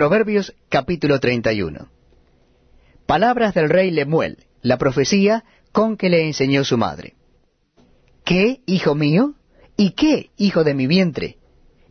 [0.00, 1.86] Proverbios capítulo 31.
[3.04, 7.16] Palabras del rey Lemuel, la profecía con que le enseñó su madre.
[8.24, 9.34] ¿Qué, hijo mío?
[9.76, 11.36] ¿Y qué, hijo de mi vientre?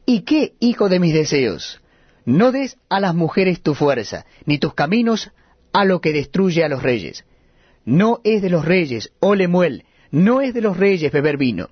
[0.07, 1.81] ¿Y qué, hijo de mis deseos?
[2.25, 5.29] No des a las mujeres tu fuerza, ni tus caminos
[5.71, 7.25] a lo que destruye a los reyes.
[7.85, 11.69] No es de los reyes, oh Lemuel, no es de los reyes beber vino,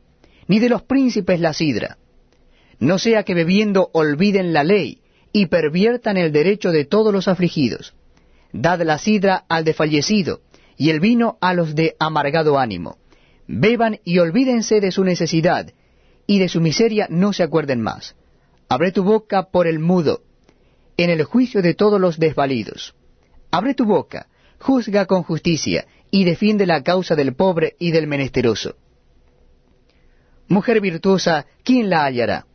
[0.48, 1.98] ni de los príncipes la sidra.
[2.78, 5.02] No sea que bebiendo olviden la ley
[5.32, 7.94] y perviertan el derecho de todos los afligidos.
[8.54, 10.42] Dad la sidra al desfallecido
[10.78, 12.98] y el vino a los de amargado ánimo.
[13.48, 15.74] Beban y olvídense de su necesidad,
[16.28, 18.16] y de su miseria no se acuerden más.
[18.70, 20.22] Abre tu boca por el mudo,
[20.98, 22.96] en el juicio de todos los desvalidos.
[23.50, 24.28] Abre tu boca,
[24.60, 28.76] juzga con justicia, y defiende la causa del pobre y del menesteroso.
[30.48, 32.46] Mujer virtuosa, ¿quién la hallará?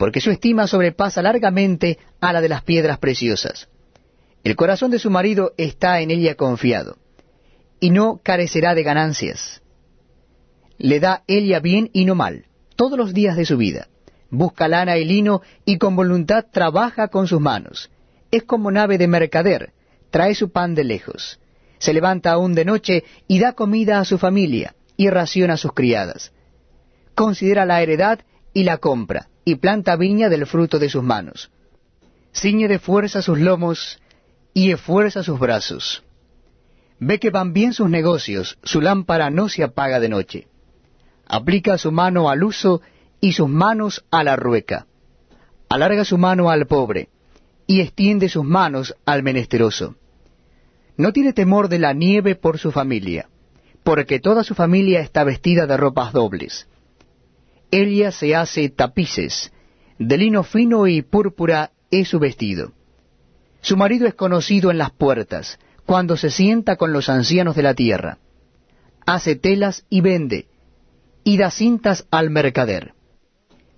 [0.00, 3.68] Porque su estima sobrepasa largamente a la de las piedras preciosas.
[4.42, 6.96] El corazón de su marido está en ella confiado,
[7.80, 9.60] y no carecerá de ganancias.
[10.78, 13.88] Le da ella bien y no mal, todos los días de su vida.
[14.30, 17.90] Busca lana y lino, y con voluntad trabaja con sus manos.
[18.30, 19.74] Es como nave de mercader,
[20.10, 21.38] trae su pan de lejos
[21.80, 25.72] se levanta aún de noche y da comida a su familia y raciona a sus
[25.72, 26.30] criadas.
[27.14, 28.20] Considera la heredad
[28.52, 31.50] y la compra, y planta viña del fruto de sus manos.
[32.32, 34.00] Ciñe de fuerza sus lomos
[34.54, 36.02] y esfuerza sus brazos.
[36.98, 40.48] Ve que van bien sus negocios, su lámpara no se apaga de noche.
[41.26, 42.82] Aplica su mano al uso
[43.20, 44.86] y sus manos a la rueca.
[45.68, 47.08] Alarga su mano al pobre
[47.66, 49.94] y extiende sus manos al menesteroso.
[50.96, 53.28] No tiene temor de la nieve por su familia,
[53.84, 56.66] porque toda su familia está vestida de ropas dobles.
[57.70, 59.52] Ella se hace tapices,
[59.98, 62.72] de lino fino y púrpura es su vestido.
[63.60, 67.74] Su marido es conocido en las puertas, cuando se sienta con los ancianos de la
[67.74, 68.18] tierra.
[69.06, 70.46] Hace telas y vende,
[71.24, 72.94] y da cintas al mercader.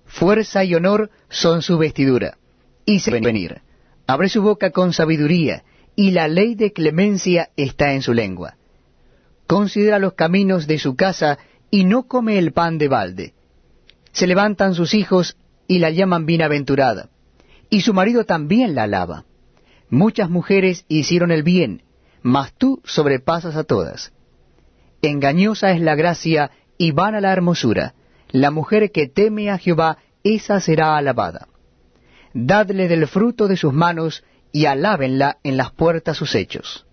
[0.05, 2.37] Fuerza y honor son su vestidura,
[2.85, 3.61] y se venir.
[4.07, 5.63] Abre su boca con sabiduría,
[5.95, 8.57] y la ley de clemencia está en su lengua.
[9.47, 11.37] Considera los caminos de su casa
[11.69, 13.33] y no come el pan de balde.
[14.13, 15.37] Se levantan sus hijos
[15.67, 17.09] y la llaman bienaventurada,
[17.69, 19.25] y su marido también la alaba.
[19.89, 21.83] Muchas mujeres hicieron el bien,
[22.21, 24.13] mas tú sobrepasas a todas.
[25.01, 27.93] Engañosa es la gracia y vana la hermosura.
[28.29, 31.47] La mujer que teme a Jehová, esa será alabada.
[32.33, 36.85] Dadle del fruto de sus manos, y alábenla en las puertas sus hechos.